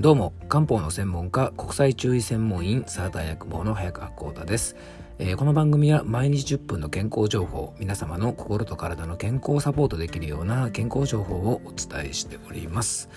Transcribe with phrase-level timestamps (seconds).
[0.00, 4.74] どうも漢方の専門家国際中医専門員サーター薬房の早川幸太です、
[5.18, 13.10] えー、この番組は毎日10分の健康情報皆様の心と体の健康をサポートできるような健康情報をお伝えしております。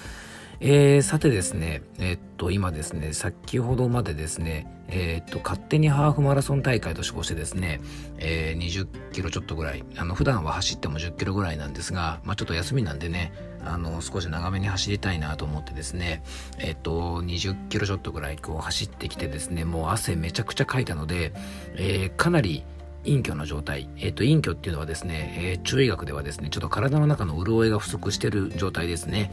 [0.66, 7.82] えー、さてですね、えー、っと、今ですね、先ほどまでですね、えー、っと、勝手にハーフマラソン大会と称してですね、
[8.18, 13.34] え20キロちょっとぐらい、あの、普段は走っても10キロぐらいなんですが、まあちょっと休みなんでね、
[13.66, 16.24] あの、少し長めに走りたいなと思ってですね、
[16.60, 21.34] えっと、20キロちょっとぐらいこう走ってきてですね、もう汗めちゃくちゃかいたので、
[21.76, 22.64] えかなり、
[23.06, 23.90] 陰虚の状態。
[23.98, 29.32] えっ、ー、と、陰虚っていうのはですね、えー、中医学ではですね、ちょっと体の中の潤いが不足してる状態ですね。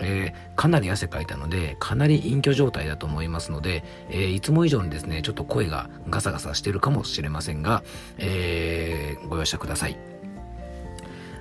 [0.00, 7.82] えー、かなり汗かいたので、かなり隠居状態だと思いますので、えー、いつも以上にですね、ちょっと声がガサガサしてるかもしれませんが、
[8.18, 9.98] えー、ご容赦ください。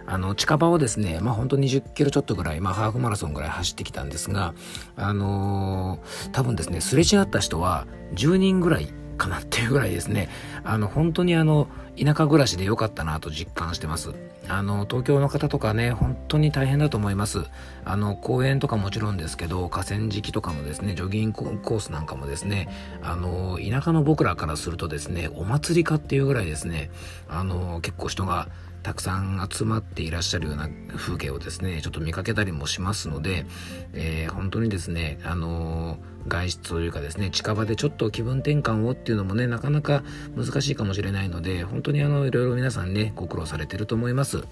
[0.10, 4.54] あの、近場をですね、まあ本当20キロちょっとぐらい、まあハーフマラソンぐらい走ってきたんですが、
[4.96, 6.00] あの、
[6.32, 8.88] 多分ですね、すれ違った人は10人ぐらい
[9.18, 10.30] かなっていうぐらいですね、
[10.64, 11.68] あの、本当にあの、
[12.00, 14.14] 田舎暮らしで良かったなと実感してます。
[14.48, 17.44] あの、東京の方とかね、本当に大変だと思います。
[17.84, 22.70] あの、公園とかもちろんですけど、河川敷とかもですね、ジョギングコースなんかもですね、
[23.02, 26.92] あの、田舎の僕らからするとですね、お祭りかっていうぐらいですね、
[27.28, 28.48] あの、結構人が
[28.88, 33.46] たくさん集まっていらっしゃるような風景をですね、ちょっと見かけたりもしますので、
[33.92, 35.98] えー、本当にですね、あの
[36.30, 40.04] 外出というかですね、近場でちょっと気分転換をっていうのもね、なかなか
[40.38, 44.46] 難しいかもしれないので、本当にあの、いろいろ皆さんね、ご苦労されてると思います。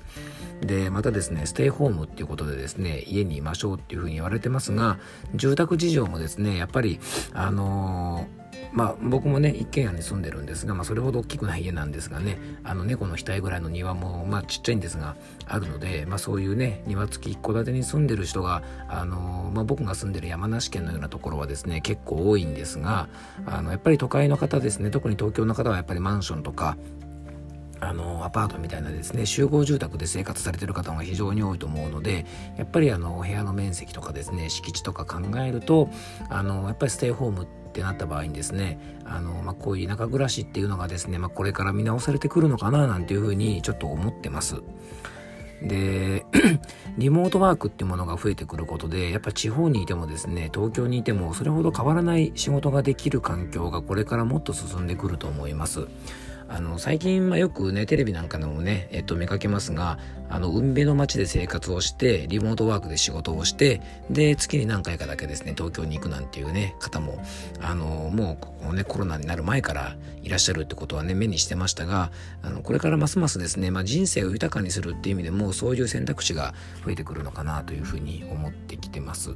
[0.59, 4.99] で、またですね、ステイホームっていうことでですね、家にいましょうっていうふうに言われてますが、
[5.33, 6.99] 住宅事情もですね、やっぱり、
[7.31, 15.15] あのーまあ僕もね一軒家に住んでるんですが、まあ、それほど大きくない家なんですがねあの猫の額ぐらいの庭もまあちっちゃいんですが
[15.47, 23.07] あるので、まあ、そういうね庭付き一戸建てに住んでる人があの、まあ、僕が住んでる山梨県のようなところはですね結構多いんですが
[23.45, 26.77] あのやっぱり都会の方ですね特に東京の方はやっぱりマンションとか
[27.79, 32.25] あのアパートみたいなですね集合住宅で生活されてる方が非常に多いと思うので
[32.57, 35.89] やっぱりあの部屋の面積とかですね敷地とか考えると
[36.29, 44.55] あのやっぱりステイホームってなった場合にですねあの、まあ、こういう田舎暮らしっていうのがですね、まあ、これから見直されてくるのかななんていうふうにちょっと思ってます。
[45.61, 46.25] で
[46.97, 55.87] リモートワークっていうものが増えてくることでやっぱ地方にいてもですね東京にいてもそれほど変わらない仕事ができる環境がこれからもっと進んでくると思います。
[56.55, 59.99] あの、最近、まあ、よくね、テレビなんかでもね、えっと、見かけますが、
[60.29, 67.21] あの、海辺の街で生活をして、リモートワークで仕事をして、で、月に何回かだけですね、東京に行くなんていうね、方も、
[67.59, 68.37] あの、も
[68.71, 76.53] う、ね、コロナになる前からいらっしゃるってことはね、目にしてましたが、あの、これからますますですね、まあ、人生を豊かにするっていう意味でも、そういう選択肢が
[76.85, 79.35] 増えてくるのかなというふうに思ってきてます。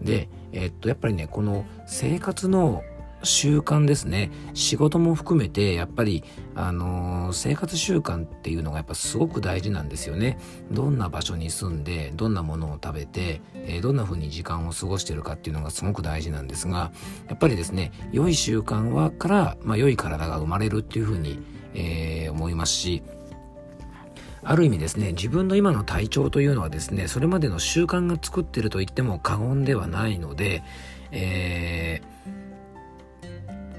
[0.00, 2.82] で、えっと、やっぱりね、この生活の
[3.22, 4.30] 習慣ですね。
[4.54, 10.38] 仕事も含めてやっぱり、あの、生活習慣っていうのがやっぱすごく大事なんですよね。
[10.70, 16.92] どんな場所に住んでどんなものを食べて、え、どんな風に時間を過ごしてるかっていうのがすごく大事なんですが
[17.28, 21.40] やっぱりですね良い習慣はから、まあ、良い体が生まれるっていう風に、
[21.74, 23.02] えー、思いますし
[24.42, 30.62] ある意味ですね、自分の今の体調というのはですね、それまでの習慣が作ってると言っても過言ではないので、
[31.10, 32.19] えー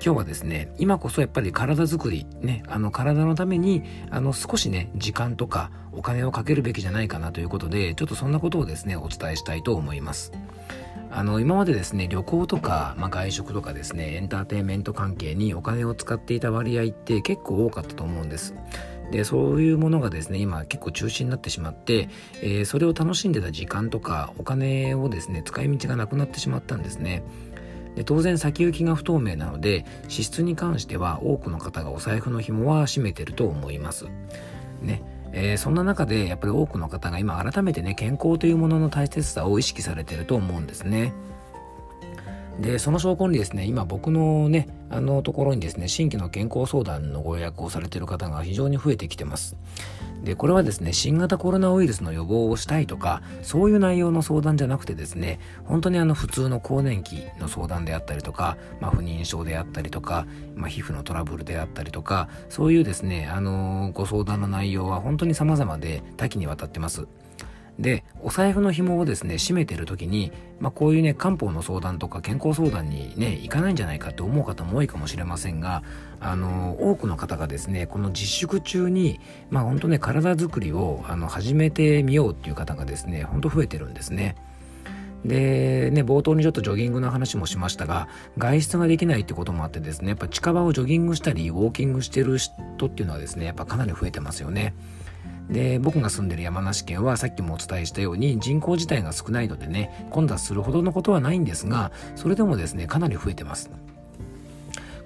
[0.03, 10.31] 今日はですね、今こそやっぱり体づくり、ね、あの体のために、あの少しね、時間とかお金をかけるべきじゃないかなということで、ちょっとそんなことをですね、お伝えしたいと思います。
[11.11, 18.55] あの、今までですね、旅行とか、まあ、外食とかですね、エンターテインメント関係にお金を使っていた割合って結構多かったと思うんです。
[19.11, 22.09] で、そういうものがですね、今結構中止になってしまって、
[22.41, 27.23] えー、それを楽しんでた時間とかお金をですね、使い道がなくなってしまったんですね。
[27.95, 34.05] で当然先行きが不透明なので支出に関しては多くの方がお財布の紐は締めてると思います。
[34.81, 35.03] ね
[35.33, 41.13] えー、そんな中でやっぱり多くの方が今改めてね健康というものの大切さを意識されてると思うんですね。
[42.59, 49.55] でその証拠にですね今僕のねあのところにですね新規の健康相談のご予約をされている方が非常に増えてきてます。
[50.23, 67.07] でこれはですね新型コロナウイルスの予防をしたいとかそういう内容の相談じゃなくてですね本当にあの普通の更年期の相談であったりとか、まあ、不妊症であったりとか、まあ、皮膚のトラブルであったりとかそういうですねあのご相談の内容は本当に様々で多岐にわたってます。
[67.79, 75.83] でお財布の紐をですね締めてる時に、まあ、こういうね漢方の相談とか健康相談にね行かないんじゃないかって思う方も多いかもしれませんが
[76.19, 79.19] あの多くの方がですねこの自粛中に
[79.49, 84.35] まあ本当ね体づくりをあの始めてみようっていう方がですね本当増えてるんですね。
[85.25, 88.07] で、ね、冒頭にちょっとジョギングの話もしましたが、
[88.37, 94.73] 外出ができないってこともあってですね、やっぱ近場をジョギングしたり、ウォーキングしてる人っていうのはですね、やっぱかなり増えてますよね。
[95.49, 103.69] で、僕が住んでる山梨県はさっきもお伝えしたように人口自体が少ないのでね、混雑するほどのことはないんですが、それでもですね、かなり増えてます。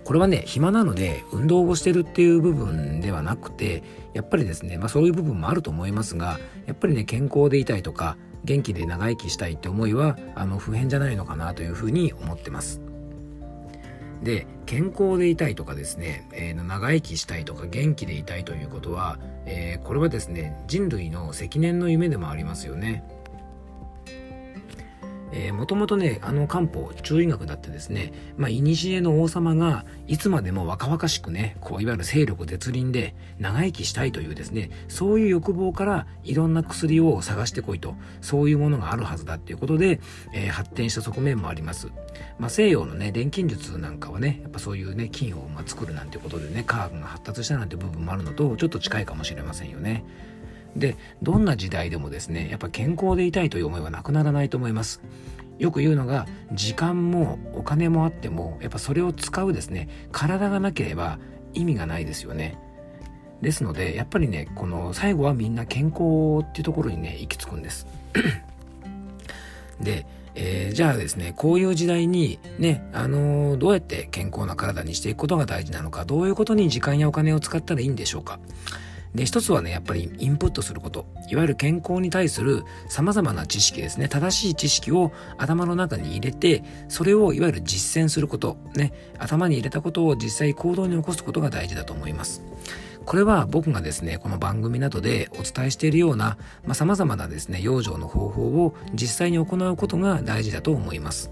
[0.04, 3.82] これはね、暇なので運動をしてるっていう部分ではなくて、
[4.14, 12.80] やっぱりですね、まあそういう部分もあると思いますが、やっぱりね、健康でいたいとか、元気で長生きしたいって思いは、あの、普遍じゃないのかなというふうに思ってます。
[14.22, 23.04] で、健康でいたいとかですね、えー、長生きしたいとか元気でいたいということは、えー、これはですね、人類の積年の夢でもありますよね。
[25.38, 40.00] えー、もともとね、あの漢方、中医学だってですね、まあ、古の王様がいつまでも若々しくね、こう、いわゆる勢力絶倫で長生きしたいというですね、そういう欲望からいろんな薬を探してこいと、そういうものがあるはずだっていうことで、
[40.34, 41.90] えー、発展した側面もあります。
[42.40, 50.06] まあ、西洋のね、錬金術なんかはね、やっぱそういうね、金をま作るなんてことでね、科学が発達したなんて部分もあるのと、ちょっと近いかもしれませんよね。
[50.76, 55.02] で、どんな時代でもですね、やっぱ健康でいたいという思いはなくならないと思います。
[55.58, 61.18] よく言うのが、時間もお金もあっても、やっぱそれを使うですね、体がなければ
[61.54, 62.58] 意味がないですよね。
[63.42, 67.88] ですので、やっぱりね、この最後はみんな健康っていうところにね、行き着くんです。
[69.80, 70.06] で、
[70.36, 78.40] えー、じゃあですね、こういう時代にね、あのー、どうやって健康な体にしていくことが大事なのか、どういうことに時間やお金を使ったらいいんでしょうか。
[79.16, 81.06] で、一つはね、やっぱりインプットすること。
[81.30, 84.10] いわゆる健康に対する様々な知識ですね。
[84.10, 88.58] 正しい知識を頭の中に入れて、それをいわゆる実践すること。
[88.76, 88.94] ね。
[89.18, 92.42] 頭に入れたことを実際行動に起こすことが大事だと思います。
[93.06, 101.32] これは僕がですね、この番組などでお伝えしているような、まあ、様々なですね、養生の方法を実際に行うことが大事だと思います。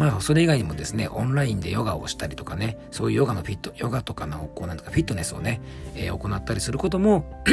[0.00, 5.60] まあ、それ以外にもですね、オンラインでヨガをしたりとかね、そういうヨガのフィット、ヨガとかの、こうなんとかフィットネスをね、
[5.94, 7.44] えー、行ったりすることも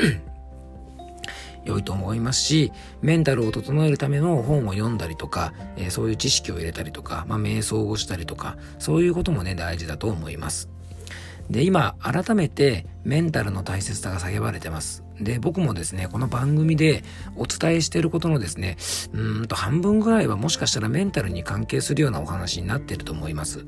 [1.66, 2.72] 良いと思いますし、
[3.02, 10.70] メンタルを整えるための本を読んだりとか、えー、そういう知識を入れたりとか、まあ、瞑想をしたりとか、そういうこともね、大事だと思います。
[11.50, 15.04] で、今、改めてメンタルの大切さが叫ばれてます。
[15.20, 17.04] で、僕もですね、この番組で
[17.36, 18.78] お伝えしていることのですね、
[19.14, 23.66] うんと半分ぐらいはもしかしたらメンタルに関係するようなお話になってると思います。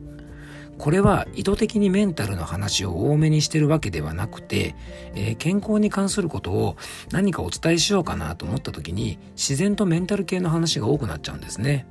[0.79, 4.75] これは意図的にメンタルの話を多めにしてるわけではなくて、
[5.13, 6.77] えー、健康に関することを
[7.11, 11.85] 何かお伝えしようかなと思った時に自然とメンタル系の話が多くなっちゃうんですね。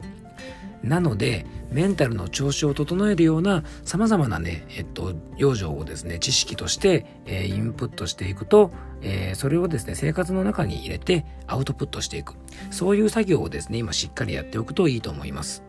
[0.89, 8.71] なので、メンタルの調子を整えるような様々なね、えっと、養生をですね、知識として、えー、インプットしていくと、
[9.03, 12.35] えー、それをですね、生活の中に入れてアウトプットしていく。
[12.71, 15.63] そういう作業をですね、今しっかりやっておくといいと思います。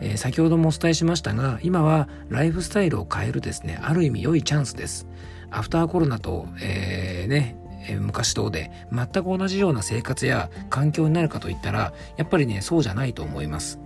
[0.00, 5.06] えー、先ほどもお伝えしましたが、今はライフスタイルを変えるですね、ある意味良いチャンスです。
[5.50, 7.56] アフターコロナと、えー、ね、
[7.86, 13.78] え昔とで全く同じような生活や環境になるかといったら、やっぱりね、そうじゃないと思います。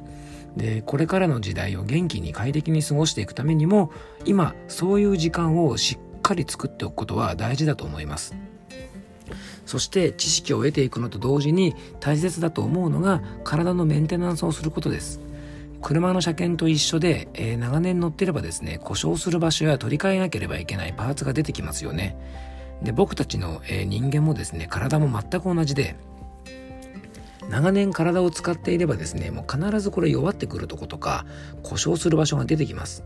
[0.56, 3.92] でこれからの時代を元気に快適に過ごしていくためにも
[4.24, 8.34] 今そういう時間をしっかり作っておくことは大事だと思います。
[9.66, 15.20] そして知識を得ていくのと同時に大切だと思うのが体のメンテナンスをすることです。
[15.82, 22.16] 車の車検と一緒で、えー、長年乗ってればですね故障する場所や取り替えなければいけないパーツが出てきますよね。
[22.82, 25.96] で僕たちの、えー、人間もですね体も全く同じで
[27.48, 31.26] 長年体を使っていればですね、もう必ずこれ弱ってくるとことか、
[31.62, 33.04] 故障する場所が出てきます。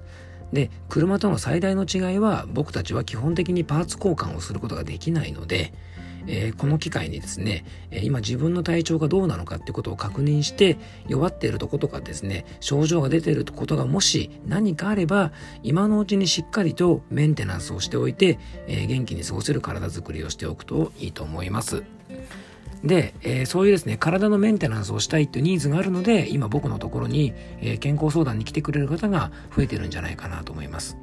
[0.52, 5.72] で、車との最大の違いは、僕たちは基本的にパーツ交換をすることができないので、
[6.26, 15.32] えー、この機会にですね、今自分の体調がどうなのかってことを確認して、弱っているとことかですね、症状が出ていることがもし何かあれば、
[15.62, 21.82] 今のうちにしっかりとメンテナンスをしておいて、えー、元気に過ごせる体づくりをしておくといいと思います。
[22.84, 30.96] で、えー、そういうですね、体のメンテナンスをしたいっていうニーズがあるので、今僕のところに、えー、健康相談に来てくれる方が増えてるんじゃないかなと思います。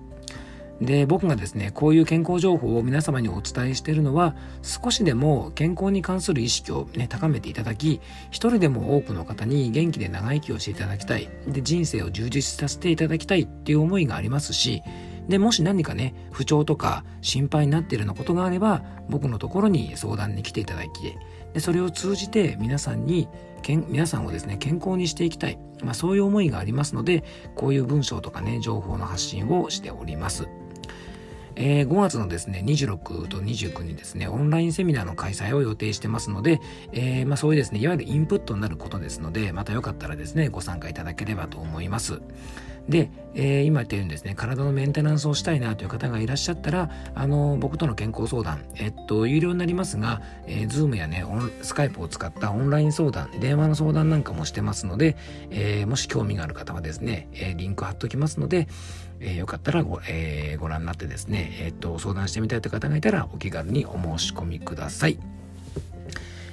[0.82, 8.00] で、僕がですね、こういう健康情報を皆様にお伝えしているのは、少しでも健康に関する意識をね、高めていただき、
[8.32, 11.30] 一人でも多くの方に元気で長生きをしていただきたい。
[11.48, 14.82] で、人生を充実させていただきたいっていう思いがありますし、
[15.30, 21.16] で、もし何かね、不調とか心配になっているようなことがあれば、僕のところに相談に来ていただき、
[21.54, 23.28] でそれを通じて皆さんに
[23.62, 27.24] けん皆さんをですね健康にしていきたい、まあ、そういう思いがありますので
[27.56, 30.48] こういう文章とかね情報の発信をしております。
[31.62, 36.62] えー、5月のですね、26と29にですね、オンラインセミナーの開催を予定してますので、
[36.94, 42.22] えー、まあそういうですね、いわゆるインプットになることですので、またよかったらですね、ご参加いただければと思います。
[42.90, 51.24] で、えー、今言ったようにですね、体のメンテナンスをしたいなという方がいらっしゃったら、あの、僕との健康相談、えっと、有料になりますが、えー、Zoom やね、
[51.62, 55.16] スカイプを使ったオンライン相談、電話の相談なんかもしてますので、
[55.52, 58.68] えー、もし興味がある方はですね、えー、リンク貼っときますので、
[59.20, 65.39] えー、よかったらご,、え、ご覧になってですね、え、っと、相談してみたいという方がいたら、お気軽にお申し込みください。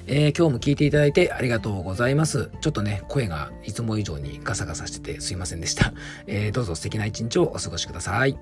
[0.09, 2.49] えー、今日も聞いていただいてありがとうございます。
[2.61, 5.93] ちょっとね、声がいつも以上にガサガサしててすいませんでした。
[6.27, 8.37] えー、どうぞ素敵な一日をお過ごしください。